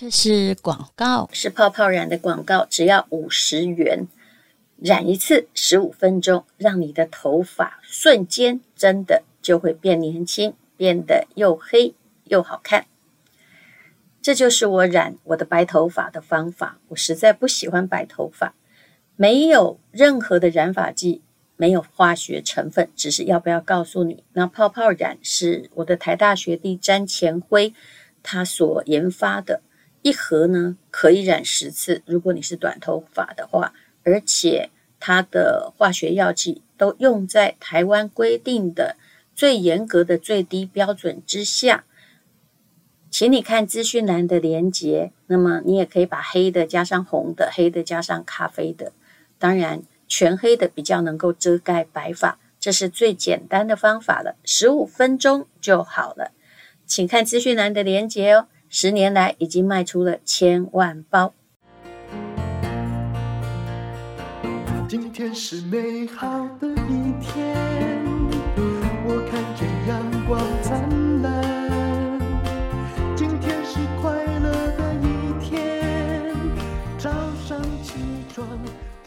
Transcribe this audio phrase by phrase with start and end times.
[0.00, 4.08] 这是广告，是泡泡染的广告，只要五十元，
[4.78, 11.92] 染一次十五分钟，让你的头发瞬间真的就会变年轻，变得又黑
[12.24, 12.86] 又好看。
[14.22, 16.78] 这就是我染我的白头发的方法。
[16.88, 18.54] 我实在不喜欢白头发，
[19.16, 21.20] 没有任何的染发剂，
[21.58, 27.74] 没有化学成分，只是要不要告诉你，那泡泡染是我的台大学弟詹前辉
[28.22, 29.60] 他所研发的。
[30.02, 38.96] 一盒呢可以染十次，如果你是短头发的话，而且它的化学药剂都用在台湾规定的
[39.34, 41.84] 最严格的最低标准之下，
[43.10, 45.12] 请你看资讯栏的连接。
[45.26, 48.92] 那么你也可以把黑的加上红的，黑的加上咖啡的，
[49.38, 56.32] 当然全黑的比较能够遮盖白发，这是最简单的方法了，十五分钟就好了。
[56.86, 58.48] 请看资讯栏的连接哦。
[58.72, 61.34] 十年来已经卖出了千万包。
[64.88, 67.56] 今天是美好的一天，
[69.04, 70.88] 我看见阳光灿
[71.20, 72.20] 烂。
[73.16, 76.32] 今天是快乐的一天，
[76.96, 77.10] 早
[77.44, 77.94] 上起
[78.32, 78.46] 床。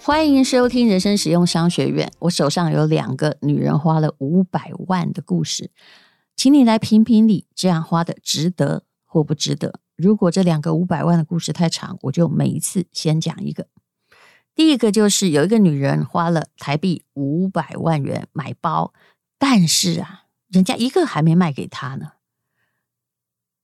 [0.02, 2.12] 欢迎收听人生实用商学院。
[2.20, 5.72] 我手上有两个女人花了五百万的故事，
[6.36, 9.80] 请你来评评理，这样花的值得或不值得？
[9.96, 13.68] 如果这两个五百万的故事太长，我就每一次先讲一个。
[14.56, 18.92] 第一个就是有一个女人花了台币五百万元买包，
[19.38, 22.14] 但是啊，人家一个还没卖给她呢。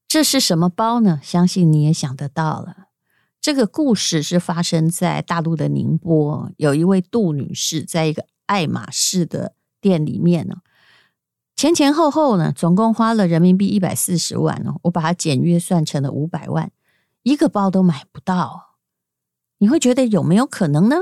[0.07, 1.19] 这是什么包呢？
[1.23, 2.89] 相信你也想得到了。
[3.41, 10.57] 这个故事是发生在大陆的宁波，有一位杜女士在一个爱马仕的店里面呢。
[11.59, 16.71] 前前后后呢，总共花了人民币一百四十万哦，我把它简约算成了五百万，
[17.23, 18.77] 一个包都买不到。
[19.57, 20.95] 你会觉得有没有可能呢？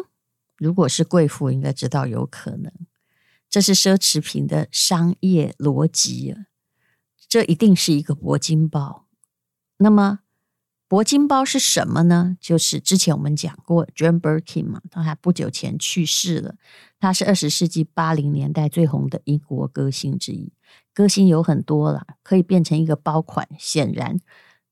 [0.58, 2.73] 如果是贵妇，应该知道有可能。
[3.47, 6.45] 这是奢侈品的商业逻辑啊，
[7.30, 9.05] 这一定是一个铂金包。
[9.77, 10.21] 那么。
[10.89, 12.37] 铂金包是什么呢？
[12.39, 16.55] 就是之前我们讲过，Jane Birkin 嘛，他还不久前去世了。
[16.98, 20.53] 他是二十世纪八零年代最红的英国歌星之一。
[20.93, 23.48] 歌星有很多了，可以变成一个包款。
[23.59, 24.21] 显然，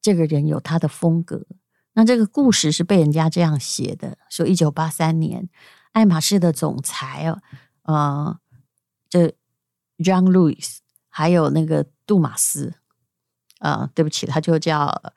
[0.02, 1.46] 这个人有他的风格。
[1.94, 5.50] 那这个故事是被人家这样写的：说一九八三年，
[5.92, 7.42] 爱马仕的总裁哦，
[7.84, 8.40] 呃，
[9.10, 9.36] 这
[9.98, 10.78] John Louis
[11.10, 12.76] 还有那个杜马斯，
[13.60, 15.14] 呃，对不起，他就叫。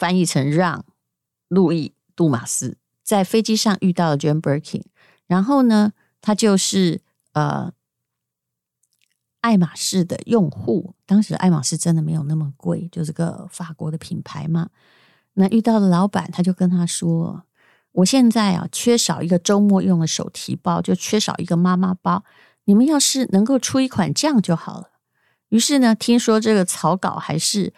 [0.00, 0.86] 翻译成让
[1.48, 4.84] 路易杜马斯在飞机上遇到了 Jane Birkin，
[5.26, 7.02] 然后呢，他就是
[7.34, 7.70] 呃
[9.42, 10.94] 爱马仕的用户。
[11.04, 14.70] 当时爱马仕真的没有那么贵，就是个法国的品牌嘛。
[15.34, 17.44] 那遇到的老板，他就跟他说
[17.92, 22.24] ：“我现在啊，缺少一个周末用的手提包，就缺少一个妈妈包。
[22.64, 24.92] 你们要是能够出一款这样就好了。”
[25.50, 27.74] 于是呢，听说这个草稿还是。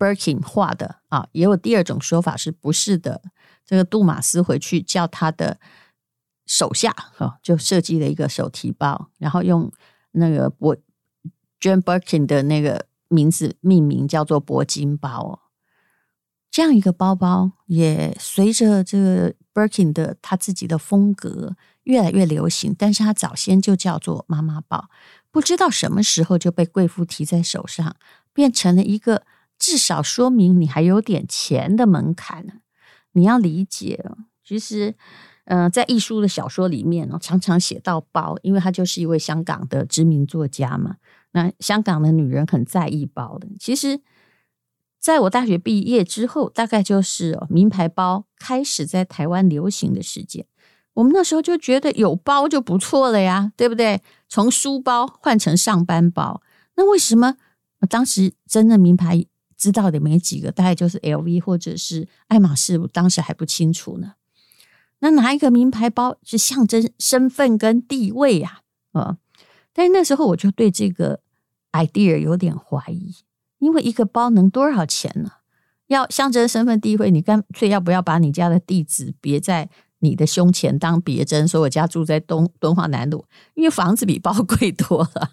[0.00, 3.20] Birkin 画的啊，也有第二种说法，是不是的？
[3.66, 5.60] 这个杜马斯回去叫他的
[6.46, 9.70] 手下哈，就设计了一个手提包，然后用
[10.12, 10.78] 那个铂
[11.60, 15.42] John Birkin 的那个名字命名，叫做铂金包。
[16.50, 22.74] 这样一个包包，也随着这个 Birkin 的他自己的风格越来越流行。
[22.76, 24.88] 但是他早先就叫做妈妈包，
[25.30, 27.96] 不知道什么时候就被贵妇提在手上，
[28.32, 29.24] 变成了一个。
[29.60, 32.62] 至少说明你还有点钱的门槛。
[33.12, 34.94] 你要理解哦，其实，
[35.44, 40.96] 呃，在艺术的小说里面哦，常常写到包，因为他就是一位香港的知名作家嘛。
[41.32, 43.48] 那香港的女人很在意包的。
[43.58, 44.00] 其实，
[44.98, 50.46] 在我大学毕业之后，大概就是名牌包开始在台湾流行的时间。
[50.94, 54.02] 我们那时候就觉得有包就不错了呀，对不对？
[54.28, 56.40] 从书包换成上班包，
[56.76, 57.34] 那为什么
[57.88, 59.26] 当时真的名牌？
[59.60, 64.14] 知道的没几个，大概就是 LV 或者是爱马仕，我当时还不清楚呢。
[65.00, 68.62] 那拿一个名牌包是象征身份跟地位呀，
[68.92, 69.18] 啊，
[69.74, 71.20] 但是那时候我就对这个
[71.72, 73.14] idea 有点怀疑，
[73.58, 75.32] 因为一个包能多少钱呢？
[75.88, 79.68] 要象征身份地位，你干脆要不要把你家的地址别在
[79.98, 85.32] 你的胸前当别针，说我家住在东敦化南路，因为房子比包贵多了。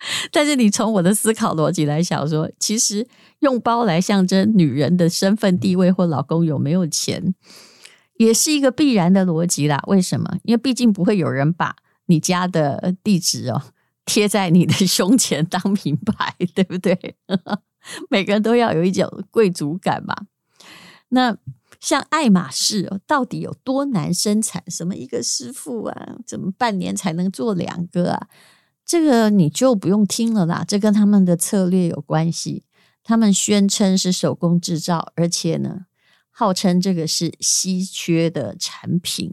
[0.30, 3.06] 但是你从我的思考逻辑来想说，其实
[3.40, 7.34] 用包来象征女人的身份地位或老公有没有钱，
[8.16, 9.82] 也是一个必然的逻辑啦。
[9.86, 10.38] 为什么？
[10.44, 13.62] 因为毕竟不会有人把你家的地址哦
[14.04, 17.16] 贴在你的胸前当名牌，对不对？
[18.08, 20.14] 每个人都要有一种贵族感嘛。
[21.10, 21.36] 那
[21.80, 24.62] 像爱马仕哦，到底有多难生产？
[24.70, 28.28] 什么一个师傅啊，怎么半年才能做两个啊？
[28.88, 32.64] 这个你就不用听了啦，这跟他们的策略有关系。
[33.04, 35.84] 他们宣称是手工制造，而且呢，
[36.30, 39.30] 号称这个是稀缺的产品。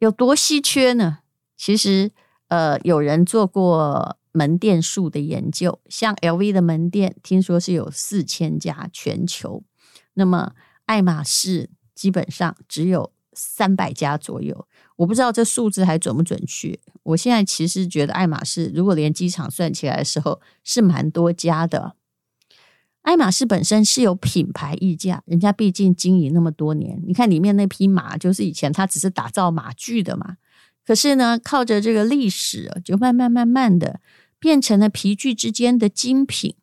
[0.00, 1.20] 有多稀缺呢？
[1.56, 2.12] 其实，
[2.48, 9.64] 呃，有人做过门店数的研究，像 LV 的门店，听说是有四千家全球。
[10.12, 10.52] 那么，
[10.84, 14.66] 爱马仕基本上只有三百家左右。
[14.96, 16.76] 我不知道这数字还准不准确。
[17.02, 21.94] 我现在其实觉得爱马仕，如果连机场算起来的时候，是蛮多家的。
[23.02, 27.00] 爱马仕本身是有品牌溢价，人家毕竟经营那么多年。
[27.06, 30.38] 你看里面那匹马，就是以前他只是打造马具的嘛。
[30.84, 34.00] 可是呢，靠着这个历史，就慢慢慢慢的
[34.40, 36.56] 变成了皮具之间的精品。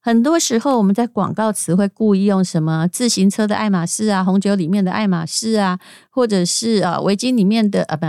[0.00, 5.78] 很多时候我们在广告词会故意用什么自行车的爱马仕啊，红酒里面的爱马仕啊，
[6.10, 8.06] 或者是啊围巾里面的啊不，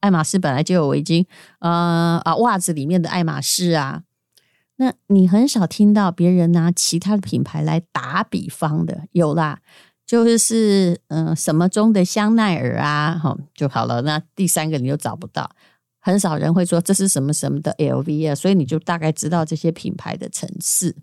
[0.00, 1.26] 爱马仕本来就有围巾，
[1.58, 4.02] 呃啊袜子里面的爱马仕啊。
[4.76, 9.58] 那你很少听到别人拿其他的品牌来打比方的，有啦，
[10.06, 14.02] 就是嗯、什么中的香奈儿啊，哈就好了。
[14.02, 15.50] 那第三个你就找不到，
[16.00, 20.96] 很少人会说这是什么什么的 LV 啊，所以你就大概知道这些品牌的层次。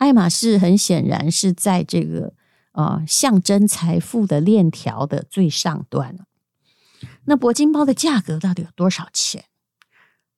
[0.00, 2.32] 爱马仕很显然是在这个
[2.72, 6.16] 呃象征财富的链条的最上端。
[7.26, 9.44] 那铂金包的价格到底有多少钱？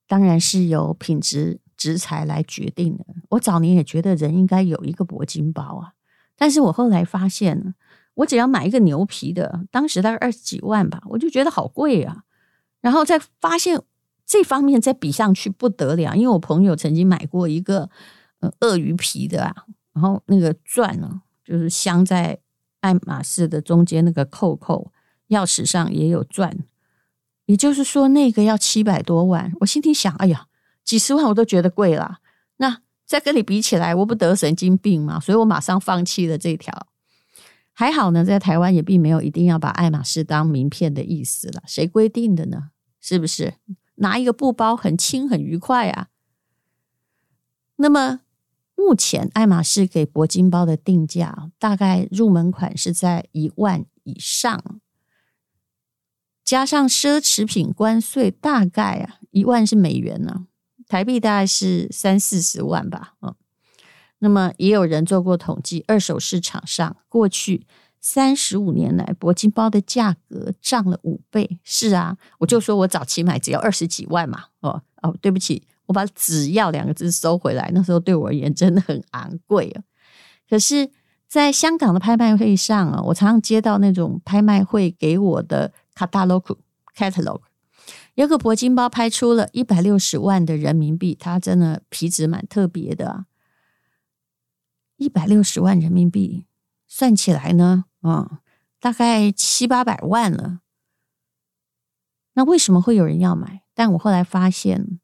[0.07, 1.61] 当然是由品质。
[1.83, 3.05] 食材来决定的。
[3.31, 5.95] 我早年也觉得人应该有一个铂金包啊，
[6.37, 7.75] 但是我后来发现，
[8.15, 12.23] 我只要买一个牛皮的，当时大概二十几万吧，我就觉得好贵啊。
[12.81, 13.83] 然后再发现
[14.25, 17.91] 这方面再比上去不得了，因为我朋友曾经买过一个
[18.61, 19.55] 鳄鱼皮的啊，
[19.93, 22.39] 然后那个钻呢，就是镶在
[22.81, 24.93] 爱马仕的中间那个扣扣，
[25.29, 26.59] 钥匙上也有钻，
[27.47, 29.53] 也就是说那个要七百多万。
[29.61, 30.47] 我心里想，哎呀。
[30.85, 32.19] 几十万我都觉得贵了，
[32.57, 35.21] 那再跟你比起来，我不得神经病吗？
[35.21, 36.89] 所以我马上放弃了这条。
[37.73, 41.63] 还好呢，在台湾也并没有一定要把爱马仕当名片的意思了。
[41.69, 42.71] 谁规定的呢？
[43.01, 43.55] 是不是
[43.95, 46.09] 拿一个布包很轻很愉快啊？
[47.77, 48.23] 那么
[48.85, 54.81] 目前爱马仕给铂金包的定价，大概入门款是在一万以上，
[56.45, 60.49] 加上奢侈品关税，大概啊一万是美元呢。
[60.89, 63.35] 台币大概是三四十万吧，嗯，
[64.19, 67.65] 那么也有人做过统计，二手市场上过去
[68.01, 71.61] 三十五年来，铂金包的价格涨了五倍。
[71.63, 79.83] 是啊，我就说我早期买只要二十几万嘛，哦哦，对不起，我把“只要”两个字收回来，那时候对我而言真的很昂贵啊。
[80.49, 80.91] 可是，
[81.29, 86.59] 在香港的拍卖会上啊，我常常接到那种拍卖会给我的 catalog
[86.97, 87.41] catalog。
[88.15, 93.25] 有个铂金包拍出了一百六十万的人民币，它真的皮质蛮特别的啊！
[94.99, 96.47] 一百六十万人民币
[96.87, 98.39] 算起来呢，嗯，
[98.79, 100.61] 大概七八百万了。
[102.35, 103.63] 那为什么会有人要买？
[103.75, 105.01] 但我后来发现，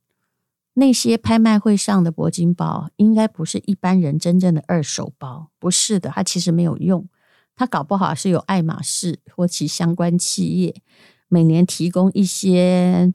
[0.78, 7.08] 那些拍卖会上的铂金包应该不是一般人真正的二手包，不是的，它其实没有用，
[7.56, 10.80] 它搞不好是有爱马仕或其相关企业。
[11.26, 13.12] 每年提供一些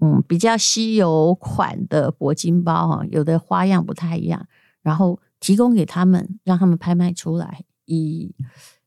[0.00, 4.46] 嗯比较稀有款的铂金包哈，有的花样不太一样，
[4.80, 8.32] 然后提供给他们，让他们拍卖出来，以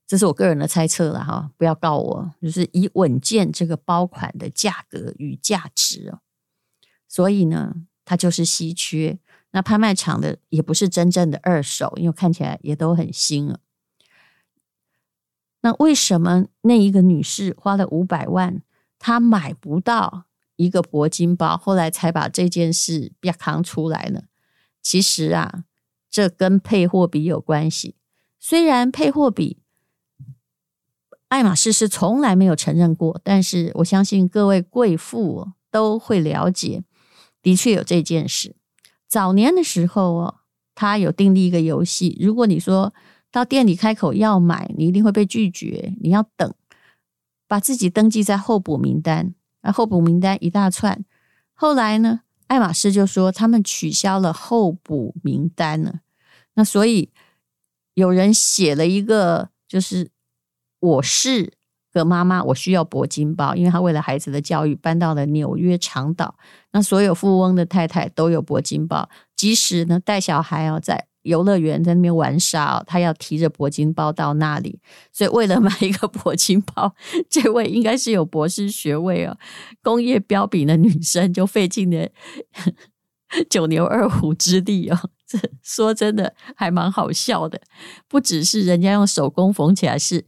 [0.07, 6.19] 这是我个人的猜测了哈，不要告我，就是以稳健这个包款的价格与价值哦。
[7.12, 7.75] 所以呢，
[8.06, 9.20] 它就是稀缺。
[9.51, 13.60] 那拍卖场的也不是真正的二手，因为看起来也都很新了。
[15.60, 18.62] 那为什么那一个女士花了五百万，
[18.98, 20.24] 她买不到
[20.56, 24.24] 一个铂金包，后来才把这件事别扛出来呢？
[24.82, 25.65] 其实啊，
[26.10, 27.98] 这跟配货比有关系。
[28.39, 29.58] 虽然配货比
[31.27, 36.84] 爱马仕是从来没有承认过，但是我相信各位贵妇都会了解，
[37.41, 38.55] 的确有这件事。
[39.07, 40.36] 早年的时候哦，
[40.75, 42.93] 他有订立一个游戏，如果你说。
[43.33, 45.93] 到店里开口要买，你一定会被拒绝。
[46.01, 46.53] 你要等，
[47.48, 49.33] 把自己登记在候补名单。
[49.62, 51.05] 那候补名单一大串。
[51.53, 56.01] 后来呢，爱马仕就说他们取消了候补名单了。
[56.55, 57.13] 那所以
[57.93, 60.12] 有人写了一个，就是
[60.81, 61.53] 我是
[61.91, 66.36] 个妈妈，我需要铂金包，因为他为了孩子的教育搬到了纽约长岛。
[66.71, 74.79] 那所有富翁的太太都有铂金包，即使呢带小孩哦，在游乐园在那边玩耍，他要提着铂金包到那里，
[75.12, 76.95] 所以为了买一个铂金包，
[77.29, 79.38] 这位应该是有博士学位哦，
[79.83, 82.07] 工业标炳的女生就费尽了
[83.50, 84.98] 九牛二虎之力哦。
[85.27, 87.62] 这说真的还蛮好笑的，
[88.07, 90.25] 不只是人家用手工缝起来是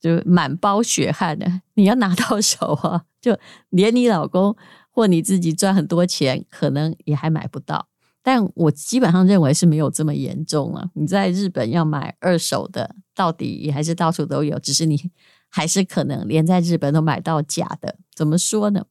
[0.00, 3.36] 就满包血汗的，你要拿到手啊，就
[3.70, 4.56] 连你老公
[4.90, 7.88] 或你自己赚很多钱，可能也还买不到。
[8.22, 10.90] 但我基本上认为是没有这么严重了。
[10.94, 15.10] 你在日本要买二手的，到底也还是到处都有，只是你
[15.48, 17.96] 还是可能连在日本都买到假的。
[18.14, 18.84] 怎么说呢？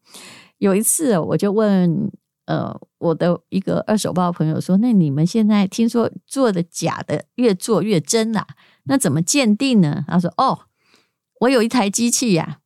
[0.58, 2.10] 有一次我就问
[2.46, 8.48] 呃我的一个二手包朋友说：“那你们现在听说做的假的越做越真啦，
[8.86, 10.58] 那怎么鉴定呢？”他说：“哦，
[11.46, 12.60] 我有一台机器呀，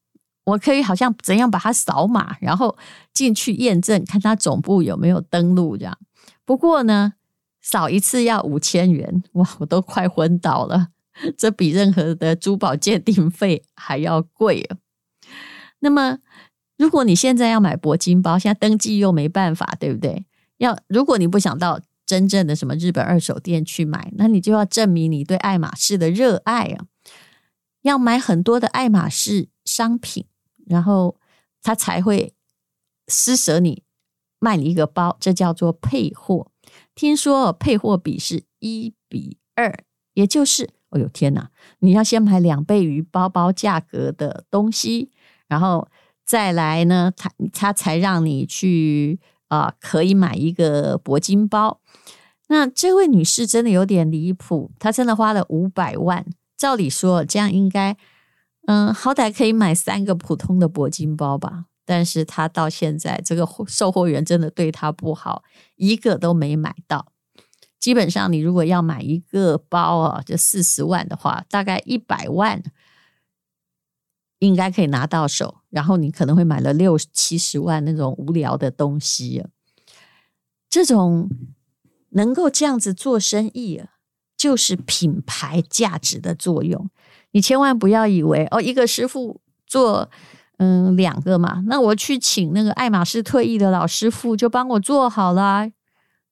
[0.45, 2.77] 我可以好像怎样把它扫码，然后
[3.13, 5.97] 进去验证，看它总部有没有登录这样。”
[6.45, 7.13] 不过呢，
[7.61, 10.87] 扫一次要五千元，哇，我都快昏倒了。
[11.37, 14.77] 这比任何的珠宝鉴定费还要贵啊。
[15.79, 16.19] 那么，
[16.77, 20.25] 如果你现在要买铂金包，现在登记又没办法，对不对？
[20.57, 26.85] 要如果你不想到真正的什么日本二手店去买，那你就要证明你对爱马仕的热爱啊，
[27.81, 30.25] 要买很多的爱马仕商品，
[30.65, 31.17] 然后
[31.61, 32.33] 他才会
[33.07, 33.83] 施舍你。
[34.41, 36.49] 卖你一个包，这叫做配货。
[36.95, 39.83] 听说配货比是一比二，
[40.13, 45.11] 也就是，哎呦天哪，你要先买两倍于包包价格的东西，
[45.49, 45.89] 然后
[46.25, 49.19] 再来呢，他他才让你去
[49.49, 51.81] 啊、可以买一个铂金包。
[52.47, 56.25] 那这位女士真的有点离谱，她真的花了五百万。
[56.59, 57.95] 照理说，这样应该，
[58.67, 61.65] 嗯，好歹可以买三个普通的铂金包吧。
[61.85, 65.43] 但是他到现在，这个售货员真的对他不好，
[65.75, 67.13] 一个都没买到。
[67.79, 72.61] 基本上，你如果要买一个包啊，就四十万的话，大概一百万
[74.39, 75.61] 应该可以拿到手。
[75.69, 79.45] 然后你可能会买了六七十万那种无聊的东西。
[80.69, 81.29] 这种
[82.09, 83.93] 能够这样子做生意啊，
[84.39, 86.89] 就是品牌价值的作用。
[87.33, 90.09] 你千万不要以为哦，一个师傅做。
[90.61, 95.69] 嗯，两个嘛，那我去请那个爱马仕退役的老师傅就帮我做好了。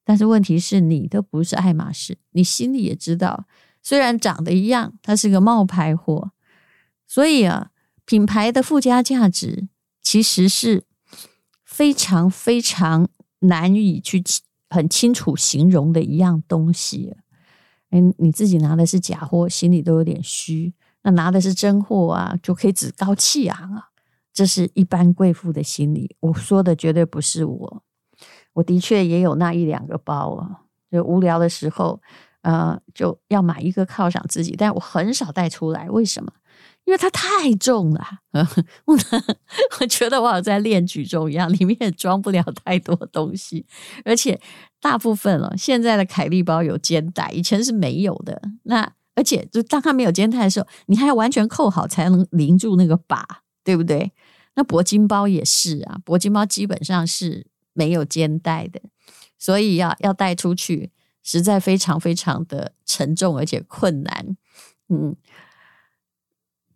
[0.04, 3.46] 但是问题是你都不是爱马仕，你心里也知道，
[3.82, 6.32] 虽然长得一样，它是个冒牌货。
[7.08, 7.70] 所以啊，
[8.04, 9.70] 品牌的附加价值
[10.02, 10.84] 其实是
[11.64, 13.08] 非常非常
[13.40, 14.22] 难以去
[14.70, 17.16] 很清楚形容的一样东西。
[17.91, 23.89] 嗯，你自己拿的是假货，心里都有点虚；那拿的是真货啊，就可以趾高气昂啊。
[24.34, 27.84] 这是一般贵妇的心理，我说的绝对不是我。
[28.53, 32.00] 我的确也有那一两个包啊，就无聊的时候，
[32.41, 35.89] 呃，就要买一个犒赏自己，但我很少带出来。
[35.89, 36.32] 为什么？
[36.88, 38.03] 因为它太重了。
[38.86, 38.98] 我
[39.79, 43.63] 我觉得我好像在练举重一样，里面也装不了太多东西，
[44.03, 44.39] 而且
[44.82, 48.41] 大部分了，现在的凯利包有肩带，以前是没有的。
[48.63, 53.44] 那而且就当它没有肩带的时候，你还要完全扣好才能拎住那个把。
[53.67, 54.13] 对不对？
[54.56, 58.79] 那铂金包也是啊，铂金包基本上是没有肩带的，
[59.38, 64.38] 所以要要带出去，实在非常非常的沉重而且困难。
[64.88, 65.17] 嗯，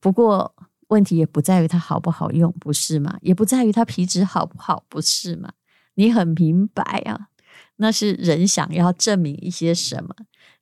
[0.02, 0.54] 不过
[0.88, 3.18] 问题也不在于它好不好用，不是吗？
[3.22, 5.54] 也不在于它皮质好不好，不是吗？
[5.94, 7.30] 你很明白啊，
[7.78, 10.14] 那是人想要证明一些什么，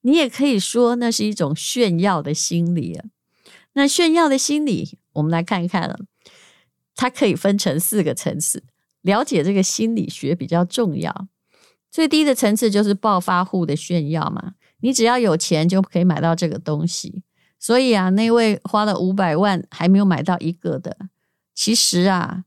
[0.02, 3.06] 你也可以说那是一种炫耀的心理啊。
[3.74, 5.98] 那炫耀的心理，我们来看一看了。
[6.96, 8.64] 它可以分成四个层次，
[9.02, 11.28] 了解这个心理学比较重要。
[11.90, 17.24] 最低的层次就是暴发户的炫耀嘛，你只要有钱就可以买到这个东西。
[17.60, 20.98] 所以啊，那位花了五百万还没有买到一个的，
[21.54, 22.46] 其实啊，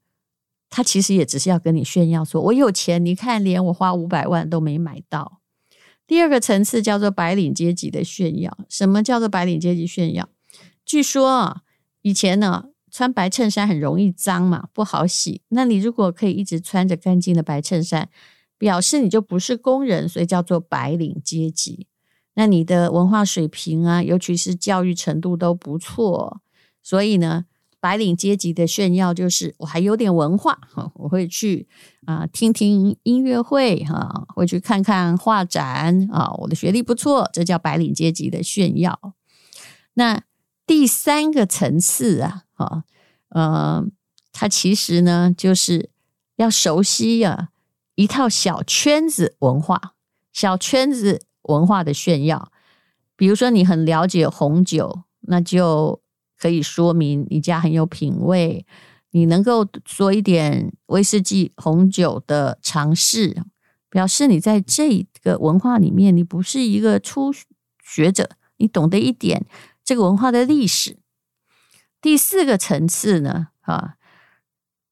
[0.70, 5.40] 他其实也只是要跟你炫耀说，我有钱，你看连我花五百万都没买到。
[6.06, 8.58] 第二个层次叫做白领阶级的炫耀。
[8.68, 10.28] 什么叫做白领阶级炫耀？
[10.84, 11.60] 据说啊，
[12.00, 12.70] 以前呢。
[12.94, 15.40] 穿白衬衫很容易脏嘛，不好洗。
[15.48, 18.10] 那你如果可以一直穿着干净的白衬衫，
[18.58, 21.86] 表示你就不是工人，所以叫做白领阶级。
[22.34, 26.40] 那你的文化水平啊，尤其是教育程度都不错。
[26.82, 27.44] 所以呢，
[27.80, 30.58] 白领阶级的炫耀就是我还有点文化，
[30.94, 31.68] 我会去
[32.06, 39.14] 啊、听听音乐会哈、啊，会去看看画展啊，我的学历不错，这叫白领阶级的炫耀。
[39.94, 40.22] 那
[40.66, 42.44] 第三个层次啊。
[42.54, 42.84] 啊，
[43.30, 43.84] 呃，
[44.30, 45.90] 他其实呢，就是
[46.36, 47.48] 要熟悉啊
[47.96, 49.94] 一套小圈子文化。
[50.32, 52.50] 小圈子文化的炫耀。
[53.16, 56.00] 比如说，你很了解红酒，那就
[56.38, 58.66] 可以说明你家很有品味。
[59.10, 63.42] 你能够说一点威士忌红酒的常识，
[63.90, 67.30] 表示你在这个文化里面，你不是一个初
[67.84, 69.44] 学者，你懂得一点
[69.84, 70.96] 这个文化的历史。
[72.00, 73.96] 第四个层次呢，啊，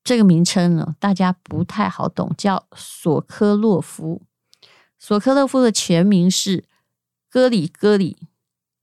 [0.04, 4.22] 这个名称呢，大家不太好懂，叫索科洛夫。
[5.00, 6.64] 索科洛夫的全名是
[7.30, 8.28] 戈里戈里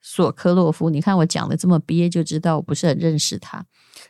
[0.02, 0.90] 索科洛夫。
[0.90, 3.66] 你看我讲的这么憋，就知道我不是很认识他。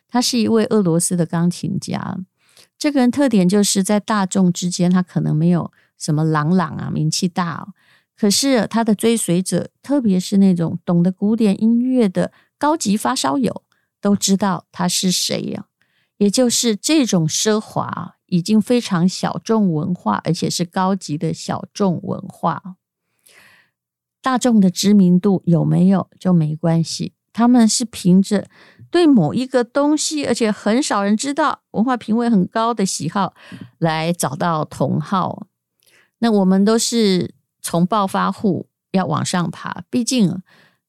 [0.07, 2.17] 他是一位俄罗斯的钢琴家。
[2.79, 7.73] 这个人特点就是在大众之间，他可能没有什么朗朗啊，名气大哦。
[8.15, 13.63] 可是他的追随者，特别是那种懂得古典音乐的高级发烧友，
[13.99, 15.65] 都知道他是谁呀？
[16.17, 22.77] 也就是这种奢华已经非常小众文化，而且是高级的小众文化。
[24.21, 28.47] 大众的知名度有没有就没关系，他们是凭着
[28.91, 33.33] 对某一个东西，而且很少人知道，文化品味很高的喜好
[33.77, 35.47] 来找到同好。
[36.19, 40.41] 那我们都是从暴发户要往上爬，毕竟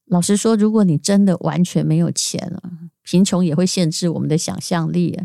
[0.05, 2.61] 老实说，如果你真的完全没有钱了，
[3.03, 5.21] 贫穷也会限制我们的想象力。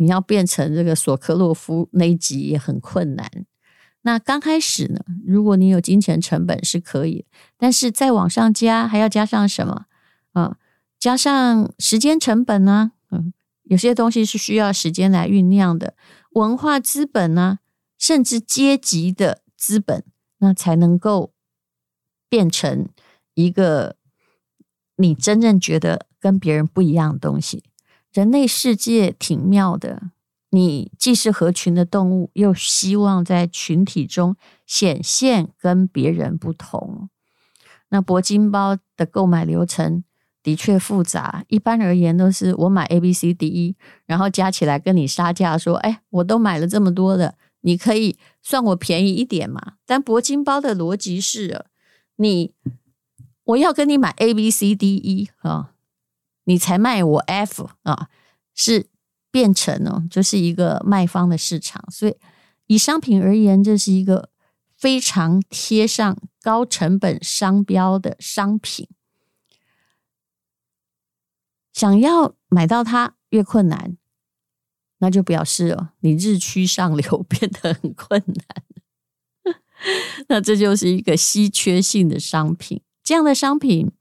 [0.00, 3.30] 你要变成这个索科洛夫那一级也很困难。
[4.00, 7.26] 那刚开始呢，如果你有金钱成本是可以，
[7.58, 9.84] 但是再往上加，还要加上什么
[10.32, 10.56] 啊？
[10.98, 12.92] 加上时间成本呢？
[13.10, 15.94] 嗯，有些东西是需要时间来酝酿的，
[16.32, 17.58] 文化资本呢，
[17.98, 20.02] 甚至阶级的资本，
[20.38, 21.34] 那才能够
[22.30, 22.88] 变成
[23.34, 23.96] 一个
[24.96, 27.64] 你真正觉得跟别人不一样的东西。
[28.12, 30.10] 人类世界挺妙的。
[30.52, 34.36] 你既是合群的动物，又希望在群体中
[34.66, 37.08] 显现跟别人不同。
[37.90, 40.02] 那铂金包的购买流程
[40.42, 41.44] 的确复杂。
[41.46, 51.66] 一般而言，都是我买 A、B、C、D、E，然后加起来跟你杀价，说：“哎，我都买了这么多的，你可以算我便宜一点嘛？”但铂金包的逻辑是：
[52.16, 52.54] 你
[53.44, 55.74] 我要跟你买 A、B、C、D、E 啊，
[56.44, 58.08] 你才卖我 F 啊，
[58.54, 58.88] 是。
[59.32, 62.16] 变成哦，就是一个卖方的市场，所以
[62.66, 64.30] 以商品而言，这是一个
[64.76, 68.88] 非常贴上高成本商标的商品。
[71.72, 73.96] 想要买到它越困难，
[74.98, 79.54] 那就表示哦，你日趋上流 变得很困难。
[80.26, 82.82] 那这就是一个稀缺性的商品。
[83.04, 83.92] 这样的商品，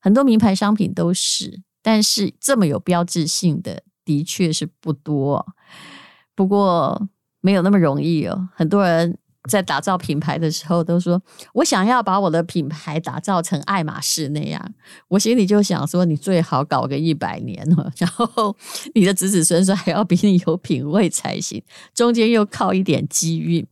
[0.00, 3.82] 很多名牌商品都是，但是这么有标志性的。
[4.04, 5.46] 的确是不多，
[6.34, 7.08] 不过
[7.42, 8.48] 没有那么容易哦。
[8.54, 9.18] 很多人
[9.50, 11.22] 在打造品牌的时候都说
[11.52, 14.74] ：“我想要把我的品牌打造成爱马仕那样。”
[15.08, 18.56] 我心里就想说：“你最好搞个一百年哦， 然后
[18.94, 21.62] 你的子子孙孙还要比你有品味才行，
[21.94, 23.66] 中间又靠一点机运。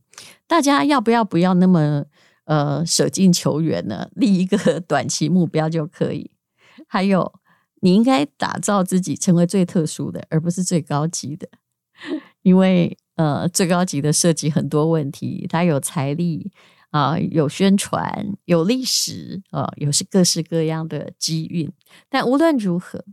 [0.45, 2.05] 大家要不要不要那么
[2.45, 4.07] 呃舍近求远呢？
[4.13, 6.29] 立一个 短期目标就可以。
[6.87, 7.33] 还有。
[7.81, 11.47] 你应该打造自己成为最特殊的，而不是最高级的，
[12.41, 16.51] 因为呃，最高级的涉及很多问题，它有财力
[16.91, 21.71] 啊、有宣传，有历史啊、有是各式各样的机运。
[22.09, 23.03] 但无论如何，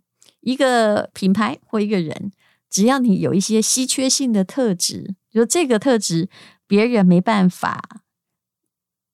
[0.40, 2.33] 一个品牌或一个人，
[2.70, 6.29] 只要你有一些稀缺性的特质，就这个特质
[6.66, 8.03] 别人没办法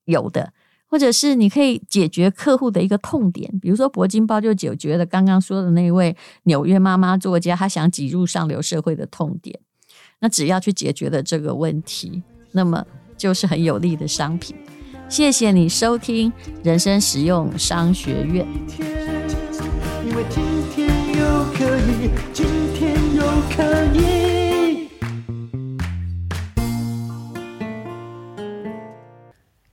[0.04, 0.52] 有的。
[0.90, 9.58] 或者是你可以解决客户的一个痛点，比如说铂金包就解决了刚刚说的那位纽约妈妈作家，她想挤入上流社会的痛点。
[10.18, 12.22] 那只要去解决了这个问题，
[12.52, 12.84] 那么
[13.16, 14.56] 就是很有利的商品。
[15.08, 18.46] 谢谢你收听人生实用商学院。
[20.04, 20.42] 因为今
[20.74, 23.22] 天又可以，今天又
[23.54, 24.19] 可以。